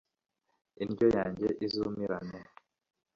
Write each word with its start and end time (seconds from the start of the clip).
indyo 0.83 1.07
yanjye 1.17 1.47
izumirane 1.65 2.39